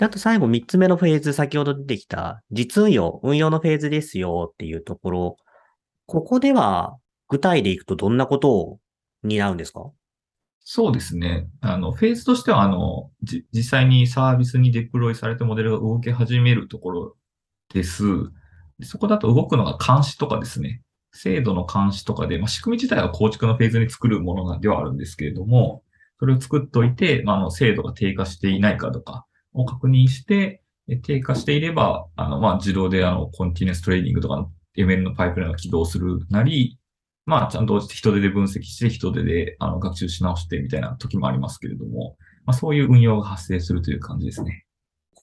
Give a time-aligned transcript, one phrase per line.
[0.00, 5.36] で、あと最後3つ目のフェーズ、先ほど出てきた実運用、運用のフェーズですよっていうところ、
[6.06, 6.96] ここでは
[7.28, 8.78] 具体でいくとどんなことを
[9.22, 9.90] 担うんですか？
[10.60, 11.48] そうですね。
[11.60, 13.10] あの、フェーズとしては、あの、
[13.52, 17.16] 実際にサービスにデプロイされてモデルが動き始めるところ
[17.74, 18.04] です。
[18.82, 20.80] そこだと動くのが監視とかですね。
[21.12, 25.82] 制度の監視とかで、まあ、仕組み自体は構築のフェーズに作るものではあるんですけれども、
[26.20, 30.62] それを作っておいて、まあ、あの、精度が低下していないかとかを確認して、
[31.02, 36.78] 低下していれば、あの、まあ、自動であの、コンティネストレーニングとかの ML のパイプラインが起動するなり、
[37.26, 44.64] まあ、ちゃんと人手で分析して、人手であの学習し直してみたいな時もありますけれども、まあ、そういう運用が発生するという感じですね。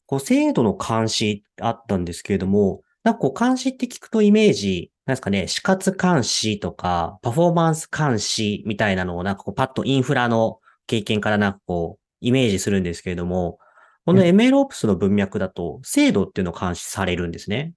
[0.05, 13.59] こう、制度の監視あったんですけれども、なんかこう、監視って聞くとイメージ、なんですかね、死活監視とか、パフォーマンス監視みたいなのをなんかこう、パッとインフラの経験からなんかこう、イメージするんですけれども、
[14.07, 17.73] この MLOps の文脈だと、制度っていうのを監視されるんですね。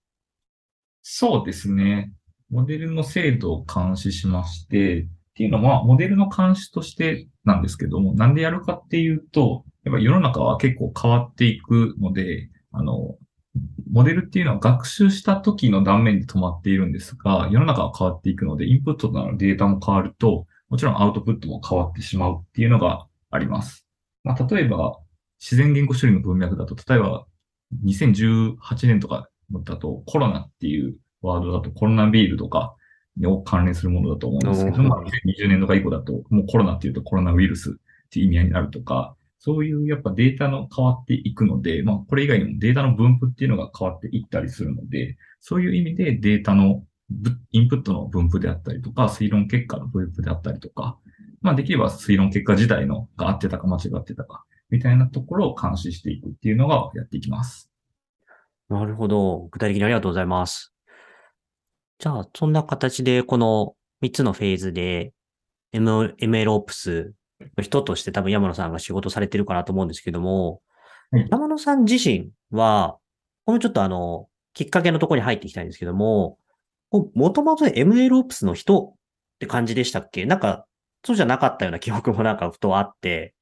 [1.02, 2.12] そうですね。
[2.50, 13.16] モデルの精度を監視しまして、っていうのは、モデルの監視としてなんですけども、なんでやるかっていうと、やっぱ世の中は結構変わっていくので、あの、
[13.90, 23.84] モデルっていうのは学習した時の断面で止まっているんですが、世の中は変わっていくので、インプットのデータも変わると、もちろんアウトプットも変わってしまうっていうのがあります。
[24.22, 24.96] まあ、例えば、
[25.40, 27.26] 自然言語処理の文脈だと、例えば、
[27.84, 29.28] 2018年とか
[29.64, 32.74] だとコロナっていうワードだとコロナビールとか
[33.24, 46.84] を関連するものだと思うんですけども、2020年度か以降だと、もうコロナっていうとコロナウイルスっていう意味合いになるとか、そういうやっぱデータの変わっていくので、まあこれ以外にもデータの分布っていうのが変わっていったりするので、そういう意味でデータの
[47.50, 50.98] インプットの分布であったりとか、推論結果の分布であったりとか、
[51.40, 57.70] まあできれば推論結果自体のが合ってたか間違ってたか、みたいなところを監視していくっていうのがやっていきます。
[58.68, 59.48] なるほど。
[59.50, 60.72] 具体的にありがとうございます。
[61.98, 65.12] じゃあ、そんな形で、この3つのフェーズで、
[65.72, 67.10] MLOps
[67.56, 70.62] の人として多分山野さんが仕事されてるかなと思うんですけども、
[71.10, 72.96] はい、山野さん自身は、
[73.44, 76.38] このちょっとあの、きっかけのところに入っていきたいんですけども、
[77.14, 78.94] もともと MLOps の人っ
[79.38, 80.26] て感じでしたっけ？
[80.26, 80.66] なんか、
[81.04, 83.34] そうじゃなかったような記憶もなんかふとあって。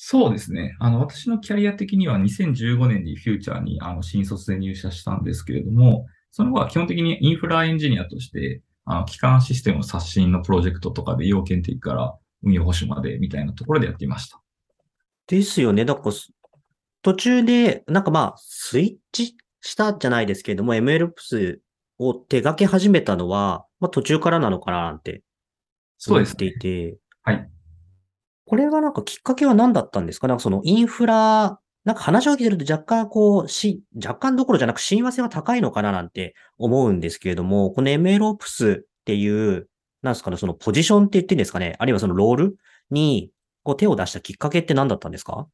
[0.00, 0.76] そうですね。
[0.78, 12.14] あの、私のキャリア的には2015年にフューチャーにあの新卒で入社したんですけれども、その後は基本的にインフラエンジニアとして、あの、基幹システム刷新のプロジェクトとかで要件的から
[12.44, 14.40] 運用保守までみたいなところでやっていました。
[15.26, 15.84] ですよね。
[15.84, 16.12] だから、
[17.02, 21.58] 途中で、なんかまあ、スイッチしたじゃないですけれども、MLOps
[21.98, 25.22] を手掛け始めたのは、まあ途中からなのかななんて、
[25.98, 26.34] そうですね。
[26.34, 26.98] っていて。
[27.22, 27.50] はい。
[28.48, 30.28] これはなんかきっかけは何だったんですか？
[30.28, 39.68] なんかそのインフラなんか話を聞いてると若干こう、し、若干どころじゃなく親和性は高いのかななんて思うんですけれども、この MLOps っていう、
[40.02, 42.56] なんですかね、そのポジションって言ってんですかね、あるいはそのロール
[42.90, 43.30] に
[43.62, 45.46] こう手を出したきっかけって何だったんですか？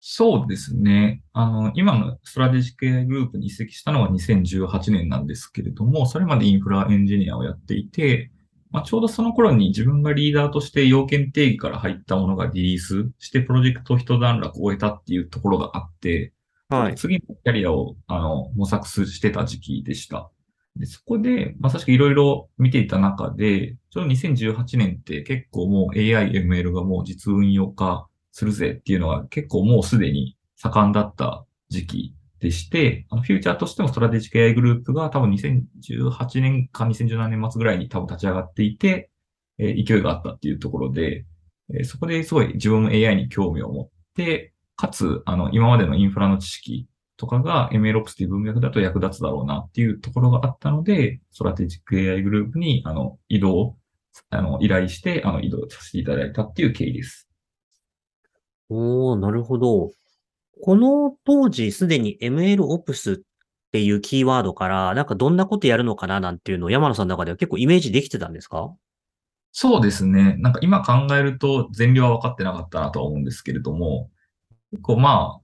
[0.00, 1.22] そうですね。
[1.32, 8.30] あの、今の Strategic グループに移籍したのは2018年なんですけれども、それまでインフラエンジニアをやっていて、
[8.76, 16.34] まあ、ちょうどその頃に自分がリーダーとして要件定義から入ったものがリリースしてプロジェクト一段落を終えたっていうところがあって、
[16.68, 20.30] はい、次のキャリアをあの模索してた時期でした。
[20.78, 39.10] でそこで、まさしくいろいろ見ていた中で、ちょうど2018年って結構もう AI、ML がもう実運用化するぜっていうのは結構もうすでに盛んだった時期でして、あの、フューチャーとしてもストラテジック AI グループが多分2018年か2017年末ぐらいに多分立ち上がっていて、
[39.58, 41.24] えー、勢いがあったっていうところで、
[41.70, 46.86] えー、そこですごい自分も AI に興味を持って、かつ、あの、今までのインフラの知識
[47.16, 53.76] とかが MLOps っていう文脈だと役立つだろうなっていうところがあったので、ストラテジック AI グループに、あの、移動、
[54.30, 57.28] あの、依頼して、あの、移動させていただいたっていう経緯です。
[58.68, 59.92] おー、なるほど。
[60.62, 63.20] この当時すでに MLOps っ
[63.72, 68.74] ていうキーワードから、なんかどんなことやるのかななんていうのを山野さんの中では結構イメージできてたんですか？
[69.52, 70.36] そうですね。
[70.38, 74.10] なんか今考えると全量は分かってなかったなとは思うんですけれども、
[74.70, 75.40] 結構まあ、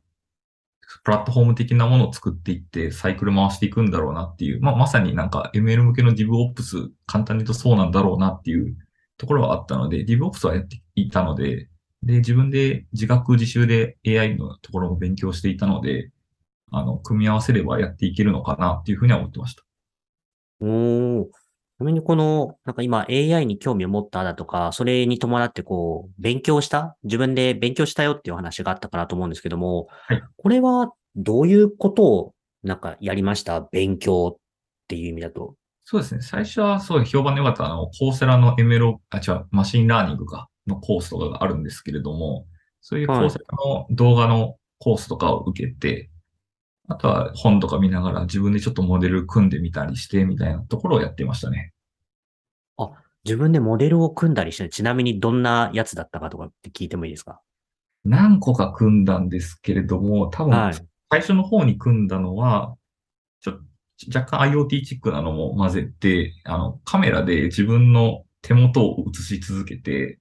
[1.04, 8.76] プラットフォーム的なものを作っていってサイクル回していくんだろうなっていう、まあまさになんか ML 向けの DevOps 簡単に言うとそうなんだろうなっていう
[9.16, 11.68] ところはあったので、DevOps はやっていたので、
[12.02, 16.10] で、自分で自学自習で AI のところを勉強していたので、
[16.70, 19.62] あの、組み合わせればやっていけるのかなっていうふうには思ってました。
[20.60, 21.26] おー、
[21.78, 26.96] ちなみにこの、なんか今 AI に興味を持っただとか、それに伴ってこう、勉強した？
[27.04, 33.60] 自分で勉強したよっていう話があったかなと思うんですけども、はいこれはどういうことをなんかやりました？
[33.72, 34.40] 勉強っ
[34.88, 35.54] ていう意味だと。
[35.84, 36.22] そうですね。
[36.22, 42.46] 最初はすごい評判の良かったあの、 Coursera の ML、あ、違う、 Machine Learning か、のコースとかがあるんですけれども、
[42.80, 46.10] そういう Coursera の動画のコースとかを受けて、
[46.88, 51.72] あとは本とか見ながら自分でちょっとモデル組んでみたりしてみたいなところをやってましたね。
[53.24, 57.40] 自分でモデルを組んだりして、ちなみにどんなやつだったかとかって聞いてもいいですか？
[58.04, 60.74] 何個か組んだんですけれども、多分はい。
[61.08, 62.74] 最初の方に組んだのは、
[63.40, 63.60] ちょ
[64.12, 70.18] 若干 IoT チックなのも混ぜて、あの、カメラで自分の手元を映し続けて、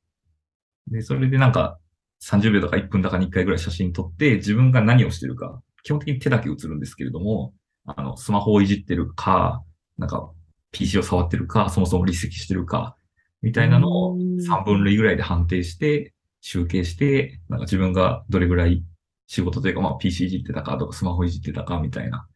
[0.92, 1.80] で、それでなんか
[2.22, 7.54] 30秒とか1分とかに1回ぐらい写真撮って、自分が何をしてるか、基本的に手だけ映るんですけれども、
[7.86, 9.64] あの、スマホをいじってるか、
[9.98, 10.32] なんか
[10.72, 12.96] PC を触ってるか、そもそも離席してるか、
[13.42, 18.84] みたいなのをうーん3分類ぐらいで判定して、集計して、なんか自分がどれぐらい
[19.28, 22.28] 仕事というか、まあ PC いじってたかとかスマホいじってたかみたいな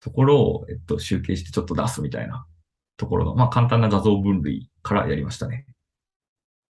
[0.00, 2.46] ところを、えっと、集計してちょっと出すみたいな
[2.96, 5.66] ところの、まあ簡単な画像分類からやりましたね。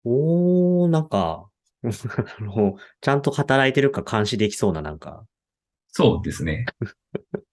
[0.05, 1.49] おー、なんか、
[1.83, 5.25] あの、ちゃんと働いてるか監視できそうな、なんか。
[5.87, 6.65] そうですね。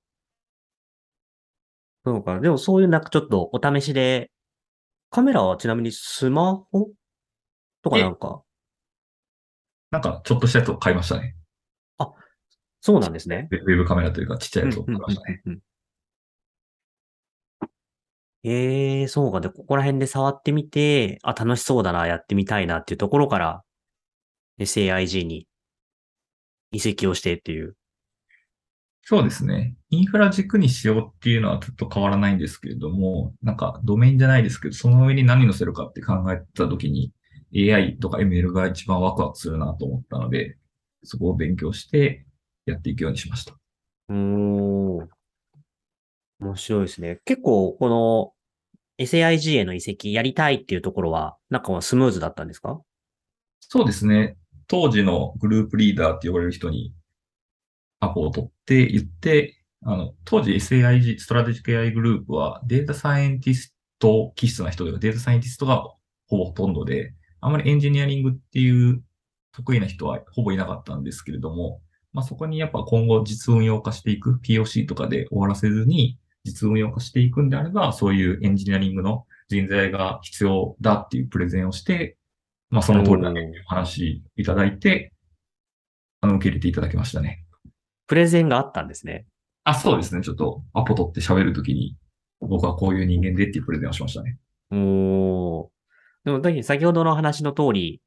[2.05, 2.41] そうか。
[2.41, 4.31] でもそういうなんかちょっとお試しで、
[5.11, 6.91] カメラはちなみにスマホ
[7.82, 8.43] とかなんか、
[9.91, 11.37] なんかちょっとしたやつを買いましたね。
[12.81, 13.49] そうなんですね。
[13.50, 15.43] ウェウェブカメラというかちっちゃいやつを買いましたね。
[15.44, 15.69] うんうんうんうん
[18.42, 19.40] ええそうか。
[19.40, 23.62] で、ここら辺で触ってみて、あ、楽しそうだな、やってみたいなっていうところから、
[24.58, 25.46] SAIG に
[26.72, 27.76] 移籍をしてっていう。
[29.02, 29.75] そうですね。
[29.90, 37.12] インフラ軸にしようっていうのはずっと変わらないんですけれども、なんかドメインじゃないですけど、その上に何乗せるかって考えたときに
[37.54, 40.56] AI とか ML が一番ワクワクするなと思ったので、
[41.02, 42.25] そこを勉強して
[42.66, 43.54] やっていくようにしました。
[44.10, 44.16] うー
[45.04, 45.19] ん。
[46.40, 47.20] 面白いですね。
[47.25, 48.32] 結構、この
[48.98, 52.81] SAIG への移籍やりたいっていうところは、なんかスムーズだったんですか？
[53.60, 54.37] そうですね。
[54.66, 56.94] 当時のグループリーダーって呼ばれる人に
[58.00, 65.82] アポを取って言って、あの、当時 SAIG、ストラテジック AI グループはデータサイエンティスト気質な人では、データサイエンティストが
[66.26, 69.02] ほぼほとんどで、あまりエンジニアリングっていう
[69.52, 71.81] 得意な人はほぼいなかったんですけれども、
[72.12, 82.16] まあそこにやっぱ今後実運用化していく POC とかで終わらせずに実運用化していくんであれば、そういうエンジニアリングの人材が必要だっていうプレゼンをして、
[82.70, 85.12] まあその通りだねっていう話いただいて、
[86.20, 87.44] あの、受け入れていただきましたね。
[88.06, 89.26] プレゼンがあったんですね。
[89.64, 90.22] あ、そうですね。
[90.22, 91.96] ちょっとアポ取って喋るときに、
[92.40, 94.38] 僕はこういう人間でっていうプレゼンをしましたね。
[94.70, 95.69] おー。
[96.25, 98.00] でも、だ先ほどの話の通り、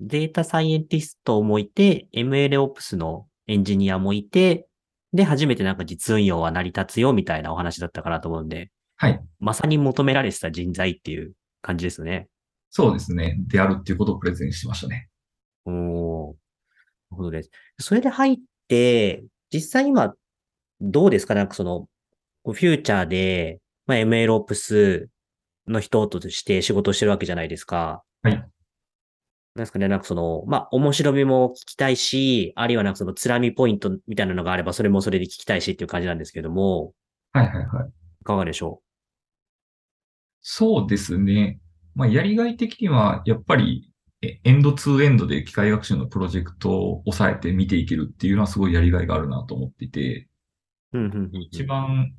[0.00, 4.68] データサイエンティストもいて、MLOps のエンジニアもいて、
[5.14, 9.20] で、初めてなんか実運用は成り立つよみたいなお話だったかなと思うんで、はい。
[9.38, 11.32] まさに求められてた人材っていう
[11.62, 12.28] 感じですね。
[12.70, 13.36] そうですね。
[13.46, 15.08] であるっていうことをプレゼンしましたね。
[15.64, 16.32] おー。
[16.32, 16.36] なる
[17.10, 17.50] ほどです。
[17.78, 18.36] それで入っ
[18.68, 20.14] て、実際今、
[20.80, 21.34] どうですか？
[21.34, 21.86] なんかその、
[22.44, 25.06] フューチャーで、まあ、MLOps
[25.68, 28.02] の人として仕事をしてるわけじゃないですか。
[28.22, 28.44] はい。
[29.54, 36.92] なんですかね、なんかその、まあ、面白みも聞きたいし、あるいはなんかその、つらみポイントみたいなのがあれば、それもそれで聞きたいしっていう感じなんですけども、
[37.32, 37.88] はいはいはい。
[38.20, 38.82] いかがでしょ
[40.40, 41.60] そうですね。
[41.94, 43.92] まあ、やりがい的には、やっぱり、
[44.22, 50.28] えエンドツーエンドで機械学習のプロジェクトを抑えて見ていけるっていうのはすごいやりがいがあるなと思っていて。
[51.50, 52.14] 一番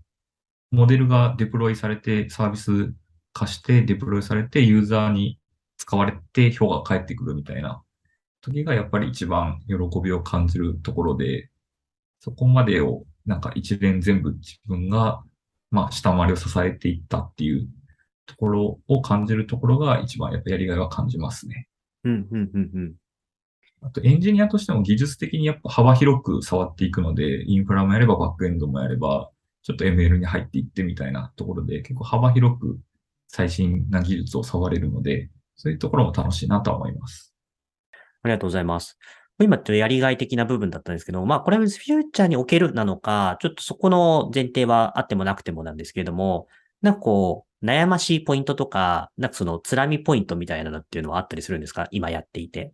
[0.71, 2.93] モデルがデプロイされて、サービス
[3.33, 5.39] 化してデプロイされて、ユーザーに
[5.85, 7.83] 使われて評価が返ってくるみたいな
[8.41, 11.49] 時がやっぱり一番喜びを感じるところで、
[12.19, 15.23] そこまでをなんか一連全部自分が、
[15.71, 17.67] まあ、下回りを支えていったっていう
[18.25, 21.67] ところを感じるところが一番やっぱやりがいは感じますね。
[22.03, 22.93] うん、うん、うん、うん。
[23.81, 29.29] あとエンジニアとしても技術的にやっぱ幅広く触っていくので、インフラもやればバックエンドもやれば、
[29.61, 32.79] ちょっと ML に入っていってみたいなところで、結構幅広く
[33.27, 37.33] 最新な技術を触れるので、そういうところも楽しいなとは思います。
[38.23, 38.97] ありがとうございます。
[39.39, 46.47] 今ちょっとやりがい的な部分だったんですけど、まあこれはフューチャーにおけるなのか、ちょっとそこの前提はあってもなくてもなんですけれども、
[46.81, 51.87] なんかこう、悩ましいポイントとか、なんかそのつらみポイントみたいなのっていうのはあったりするんですか？
[51.91, 52.73] 今やっていて。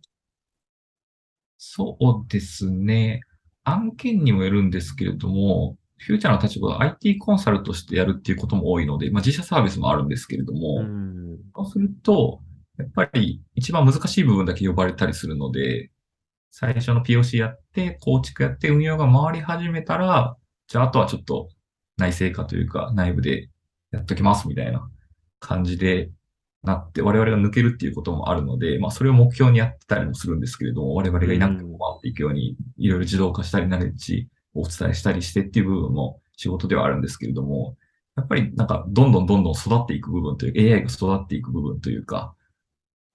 [1.58, 3.20] そうですね。
[3.64, 11.38] 案件にもよるんですけれども、フューチャーの立場は IT コンサルとしてやるっていうことも多いので、まあ、自社サービスもあるんですけれども、うん。
[11.54, 12.40] そうすると、
[12.82, 15.90] やっぱり一番難しい部分だけ呼ばれたりするので、
[16.50, 20.36] 最初の POC やって、構築やって、運用が回り始めたら、
[20.68, 21.48] じゃああとはちょっと
[21.96, 23.48] 内製化というか内部で
[23.90, 24.88] やっときますみたいな
[25.40, 26.10] 感じで
[26.62, 37.76] なって、我々が抜けるっていうこともあるので、まあそれを目標にやってたりもするんですけれども、我々がいなくても回っていくように、いろいろ自動化したり、ナレッジをお伝えしたりしてっていう部分も仕事ではあるんですけれども、
[38.16, 42.34] やっぱりなんかどんどんどんどん育っていく部分という、AI が育っていく部分というか、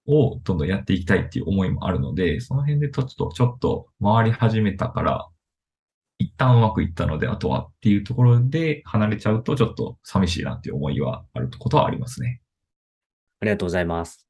[0.08, 5.28] をどんどんやっていきたいっていう思いもあるので、その辺でちょっと、ちょっと回り始めたから、
[6.18, 12.40] 一旦うまくいったので、あとはっていうところで離れちゃうと、ちょっと寂しいなっていう思いはあることはありますね。
[13.40, 14.26] ありがとうございます。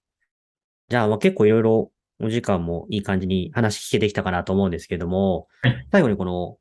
[0.88, 6.58] じゃあ、まあ、結構いろいろお時間もいい感じに話聞けてきたかなと思うんですけども、はい最後にこの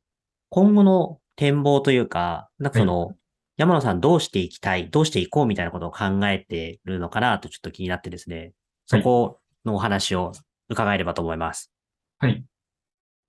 [0.50, 3.14] 今後の展望というか、なんかその、
[3.58, 8.52] 山野さんどうしていきたい、どうしていこうみたいなことを考えてるのかなとちょっと気になってですね、
[8.88, 10.32] そこのお話を
[10.70, 11.70] 伺えればと思います。
[12.18, 12.42] はい。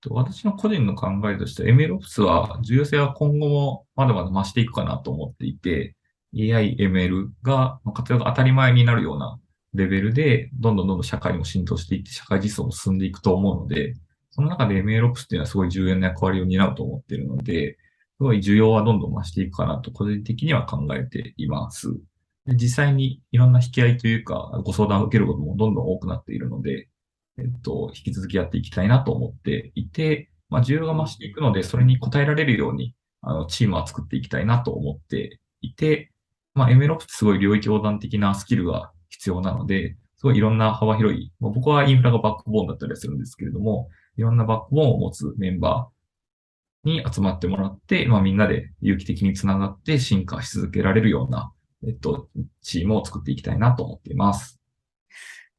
[0.02, 5.98] と私の個人の考えとしては、MLOps は重要性は今後もまだまだ増していくかなと思っていて、
[6.34, 9.38] AI、ML がまあ活用が当たり前になるような
[9.74, 13.96] レベルで、どんどんどんどん社会にも浸透していって、社会実装も進んでいくと思うので、
[14.32, 17.78] その中で MLOps っていうのはすごい重要な役割を担うと思っているので、
[18.18, 21.94] すごい需要はどんどん増していくかなと個人的には考えています。
[22.56, 26.90] 実際にいろんな引き合いというか、ご相談を受けることもどんどん多くなっているので、
[27.38, 36.12] えっと、引き続きやっていきたいなと思っていて、まあ、需要が増していくので、それに応えられるように、あの、チームは作っていきたいなと思っていて、
[36.54, 51.54] まあ、MLOps ってすごい領域横断的なスキルが必要なので、すごいいろんな幅広い、まあ、僕はインフラがバックボーンだったりするんですけれども、いろんなバックボーンを持つメンバーに集まってもらって、まあ、みんなで有機的につながって進化し続けられるような、
[51.88, 52.30] えっと、
[52.62, 54.60] チームを作っていきたいなと思っています。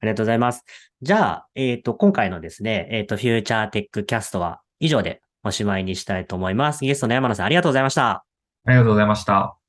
[0.01, 0.65] ありがとうございます。
[1.03, 6.85] じゃあ、えっ、と、今回のですね、えっ、と、フューチャーテックキャストは以上でおしまいにしたいと思います。
[6.85, 8.25] ゲストの山野さんありがとうございました。
[8.65, 9.60] ありがとうございました。